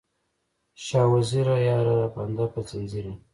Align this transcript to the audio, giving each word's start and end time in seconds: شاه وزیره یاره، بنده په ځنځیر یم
شاه 0.85 1.07
وزیره 1.13 1.55
یاره، 1.69 1.97
بنده 2.15 2.45
په 2.53 2.59
ځنځیر 2.69 3.05
یم 3.09 3.17